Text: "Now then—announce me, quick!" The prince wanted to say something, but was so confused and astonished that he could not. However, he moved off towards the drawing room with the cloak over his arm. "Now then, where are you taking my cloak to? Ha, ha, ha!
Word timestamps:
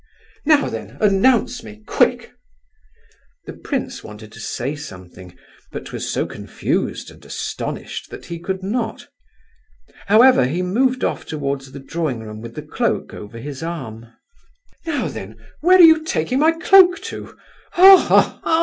"Now 0.45 0.67
then—announce 0.67 1.63
me, 1.63 1.83
quick!" 1.85 2.31
The 3.45 3.53
prince 3.53 4.03
wanted 4.03 4.31
to 4.31 4.39
say 4.39 4.75
something, 4.75 5.37
but 5.71 5.93
was 5.93 6.09
so 6.09 6.25
confused 6.25 7.11
and 7.11 7.23
astonished 7.23 8.09
that 8.09 8.25
he 8.25 8.39
could 8.39 8.63
not. 8.63 9.05
However, 10.07 10.45
he 10.47 10.63
moved 10.63 11.03
off 11.03 11.27
towards 11.27 11.71
the 11.71 11.79
drawing 11.79 12.21
room 12.21 12.41
with 12.41 12.55
the 12.55 12.63
cloak 12.63 13.13
over 13.13 13.37
his 13.37 13.61
arm. 13.61 14.07
"Now 14.87 15.07
then, 15.07 15.37
where 15.59 15.77
are 15.77 15.81
you 15.83 16.03
taking 16.03 16.39
my 16.39 16.53
cloak 16.53 16.99
to? 17.01 17.37
Ha, 17.73 17.97
ha, 17.97 18.41
ha! 18.43 18.59